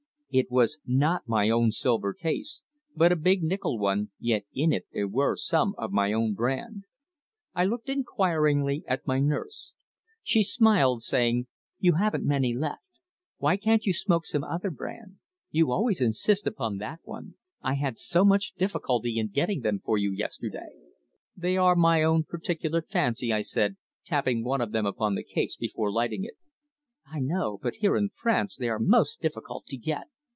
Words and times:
It 0.33 0.49
was 0.49 0.79
not 0.85 1.27
my 1.27 1.49
own 1.49 1.73
silver 1.73 2.13
case, 2.13 2.61
but 2.95 3.11
a 3.11 3.17
big 3.17 3.43
nickel 3.43 3.77
one, 3.77 4.11
yet 4.17 4.45
in 4.55 4.71
it 4.71 4.85
there 4.93 5.05
were 5.09 5.35
some 5.35 5.75
of 5.77 5.91
my 5.91 6.13
own 6.13 6.35
brand. 6.35 6.85
I 7.53 7.65
looked 7.65 7.89
inquiringly 7.89 8.85
at 8.87 9.05
my 9.05 9.19
nurse. 9.19 9.73
She 10.23 10.41
smiled, 10.41 11.03
saying: 11.03 11.47
"You 11.79 11.95
haven't 11.95 12.23
many 12.23 12.53
left. 12.55 13.01
Why 13.39 13.57
can't 13.57 13.85
you 13.85 13.91
smoke 13.91 14.25
some 14.25 14.45
other 14.45 14.71
brand? 14.71 15.17
You 15.49 15.69
always 15.69 15.99
insist 15.99 16.47
upon 16.47 16.77
that 16.77 17.01
one. 17.03 17.35
I 17.61 17.73
had 17.73 17.97
so 17.97 18.23
much 18.23 18.53
difficulty 18.53 19.19
in 19.19 19.31
getting 19.31 19.59
them 19.63 19.81
for 19.83 19.97
you 19.97 20.13
yesterday!" 20.13 20.77
"They 21.35 21.57
are 21.57 21.75
my 21.75 22.03
own 22.03 22.23
particular 22.23 22.81
fancy," 22.81 23.33
I 23.33 23.41
said, 23.41 23.75
tapping 24.05 24.45
one 24.45 24.61
of 24.61 24.71
them 24.71 24.85
upon 24.85 25.15
the 25.15 25.25
case 25.25 25.57
before 25.57 25.91
lighting 25.91 26.23
it. 26.23 26.37
"I 27.05 27.19
know. 27.19 27.59
But 27.61 27.75
here, 27.81 27.97
in 27.97 28.07
France, 28.13 28.55
they 28.55 28.69
are 28.69 28.79
most 28.79 29.19
difficult 29.19 29.65
to 29.65 29.75
get. 29.75 30.07